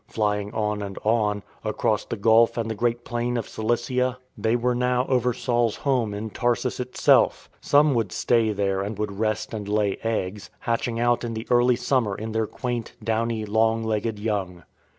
[0.07, 4.73] Flying on and on, across the gulf and the great plain of Cilicia, they were
[4.73, 7.49] now THE PATH OF THE STORKS 19 over Saul's home in Tarsus itself.
[7.61, 11.75] Some would stay there and would rest and lay eggs, hatching out in the early
[11.75, 14.63] summer their quaint, downy, long legged young.